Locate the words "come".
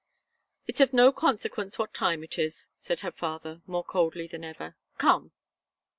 4.97-5.31